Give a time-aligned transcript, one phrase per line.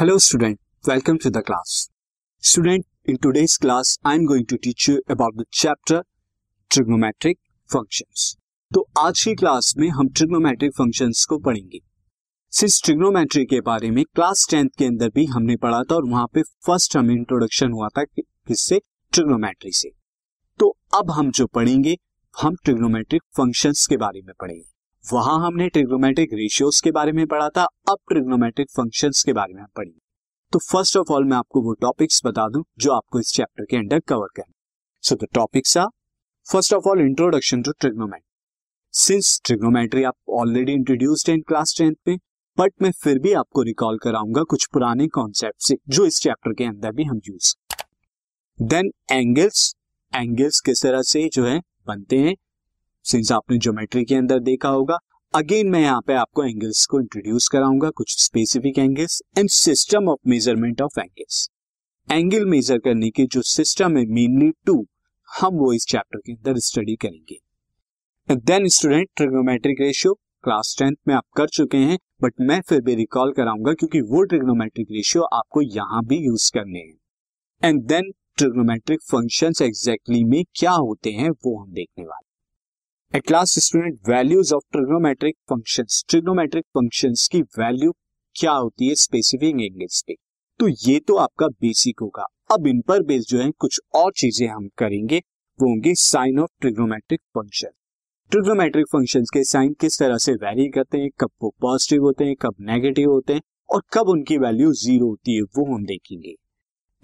[0.00, 0.56] Hello student,
[0.88, 1.72] welcome to the class.
[2.42, 5.98] Student, in today's class I am going to teach you about the chapter
[6.70, 7.34] trigonometric
[7.74, 8.36] functions.
[8.74, 11.78] तो आज की class में हम trigonometric functions को पढ़ेंगे।
[12.50, 16.26] Since trigonometry के बारे में क्लास टेंथ के अंदर भी हमने पढ़ा था और वहाँ
[16.26, 18.80] पे फ़र्स्ट हमें इंट्रोडक्शन हुआ था किससे?
[19.12, 19.90] ट्रिग्नोमेट्री से।
[20.58, 21.98] तो अब हम जो पढ़ेंगे
[22.42, 24.71] हम ट्रिग्नोमेट्रिक फ़ंक्शंस के बारे में पढ़ेंगे।
[25.04, 29.64] वहाँ हमने ट्रिग्नोमेट्रिक रेशियोज के बारे में पढ़ा था, अब ट्रिग्नोमेट्रिक फ़ंक्शंस के बारे में
[29.76, 29.98] पढ़ेंगे।
[30.52, 33.76] तो फ़र्स्ट ऑफ़ ऑल मैं आपको वो टॉपिक्स बता दूँ, जो आपको इस चैप्टर के
[33.76, 34.52] अंडर कवर करना
[35.04, 35.86] so the topics are
[36.46, 38.28] first of all introduction to trigonometry
[38.94, 42.16] since trigonometry आप already introduced in class tenth में
[42.58, 46.64] बट मैं फिर भी आपको रिकॉल कराऊँगा कुछ पुराने कॉन्सेप्ट से, जो इस चैप्टर के
[46.64, 47.54] अंदर भी हम यूज़
[48.58, 49.74] देन एंगल्स
[50.12, 52.34] एंगल्स किस तरह से जो है बनते हैं
[53.04, 54.98] सिंस आपने ज्योमेट्री के अंदर देखा होगा
[55.34, 60.28] अगेन मैं यहाँ पे आपको एंगल्स को इंट्रोड्यूस कराऊँगा, कुछ specific angles and system of
[60.28, 61.48] measurement of angles
[62.08, 64.74] angle measure करने के जो सिस्टम है मेनली टू
[65.28, 67.38] हम वो इस चैप्टर के अंदर स्टडी करेंगे.
[68.28, 72.94] Then student trigonometric ratio class tenth में आप कर चुके हैं बट मैं फिर भी
[72.94, 76.98] रिकॉल कराऊँगा क्योंकि वो ट्रिग्नोमेट्रिक रेशियो आपको यहाँ भी यूज़ करने हैं.
[77.62, 82.31] And then trigonometric functions exactly में क्या होते हैं, वो हम देखने वाले
[83.16, 87.90] at last student values of trigonometric functions trigonometric functions की वैल्यू
[88.36, 90.14] क्या होती है स्पेसिफिक एंगल्स पे?
[90.60, 94.46] तो ये तो आपका बेसिक होगा। अब इन पर बेस जो है, कुछ और चीज़ें
[94.48, 95.18] हम करेंगे।
[95.58, 97.68] वो होंगे sign of trigonometric function
[98.32, 101.10] trigonometric functions के साइन किस तरह से वेरी करते हैं?
[101.20, 105.36] कब वो पॉजिटिव होते हैं, कब नेगेटिव होते हैं और कब उनकी वैल्यू ज़ीरो होती
[105.36, 106.34] है, वो हम देखेंगे।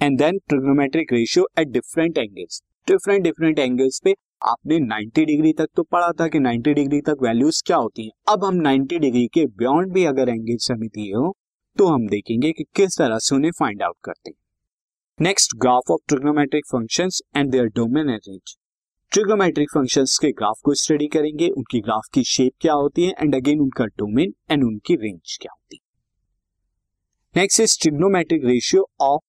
[0.00, 5.68] And then trigonometric ratio at different angles different different angles पे आपने 90 डिग्री तक
[5.76, 8.10] तो पढ़ा था कि 90 डिग्री तक वैल्यूज़ क्या होती हैं?
[8.28, 11.34] अब हम 90 डिग्री के बियॉन्ड भी अगर एंगल हमें दिए हो
[11.76, 14.36] तो हम देखेंगे कि किस तरह से उन्हें फाइंड आउट करते हैं।
[15.20, 18.56] Next graph of trigonometric functions and their domain and range
[19.12, 23.34] trigonometric functions के ग्राफ को स्टडी करेंगे, उनकी ग्राफ की शेप क्या होती है एंड
[23.34, 29.22] अगेन उनका डोमेन एंड उनकी रेंज क्या होती है। Next is trigonometric ratio of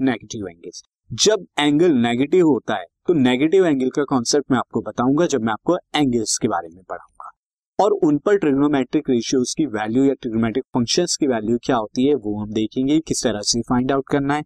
[0.00, 0.82] negative angles
[1.12, 5.52] जब एंगल नेगेटिव होता है तो नेगेटिव एंगल का कॉन्सेप्ट मैं आपको बताऊँगा जब मैं
[5.52, 7.30] आपको एंगल्स के बारे में पढ़ाऊँगा।
[7.78, 12.14] और उन पर ट्रिग्नोमेट्रिक रेशियोज की वैल्यू या ट्रिग्नोमेट्रिक फ़ंक्शंस की वैल्यू क्या होती है,
[12.14, 14.42] वो हम देखेंगे, किस तरह से फाइंड आउट करना है।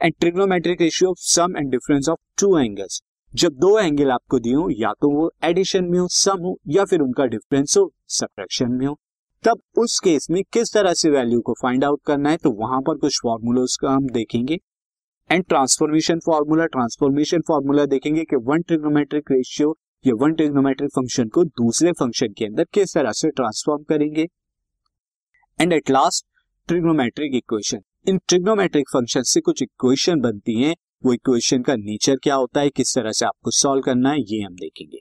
[0.00, 3.00] And trigonometric ratio of sum and difference of two angles
[3.34, 6.84] जब दो एंगल आपको दिए हो, या तो वो एडिशन में हो सम हो, या
[6.84, 8.96] फिर उनका डिफरेंस हो सब्ट्रैक्शन में हो,
[9.44, 12.80] तब उस केस में किस तरह से वैल्यू को फाइंड आउट करना है तो वहाँ
[12.80, 14.58] पर कुछ फॉर्मूलोज का हम देखेंगे।
[15.30, 21.44] And transformation formula transformation formula देखेंगे कि वन ट्रिग्नोमेट्रिक रेशियो या वन ट्रिग्नोमेट्रिक फ़ंक्शन को
[21.44, 24.26] दूसरे फ़ंक्शन के अंदर किस तरह से ट्रांसफॉर्म करेंगे।
[25.58, 26.26] And at last
[26.68, 30.74] trigonometric equation in trigonometric function से कुछ इक्वेशन बनती हैं।
[31.04, 34.40] वो इक्वेशन का नेचर क्या होता है, किस तरह से आपको सॉल्व करना है, ये
[34.40, 34.98] हम देखेंगे।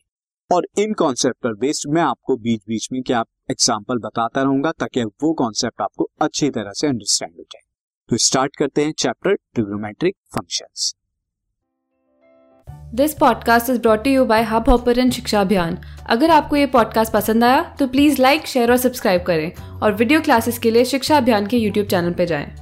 [0.50, 5.04] और इन कॉन्सेप्ट पर बेस्ड मैं आपको बीच बीच में क्या एग्ज़ाम्पल बताता रहूँगा, ताकि
[5.04, 7.62] वो कॉन्सेप्ट आपको अच्छी तरह से अंडरस्टैंड हो जाए।
[8.12, 10.66] तो स्टार्ट करते हैं chapter trigonometric function
[12.96, 15.78] this podcast is brought you by Hubhopper शिक्षा अभियान
[16.10, 20.22] अगर आपको ये पॉडकास्ट पसंद आया तो प्लीज़ लाइक शेयर और सब्सक्राइब करें और वीडियो
[20.22, 22.61] क्लासेस के लिए शिक्षा अभियान के यूट्यूब चैनल पर जाएँ।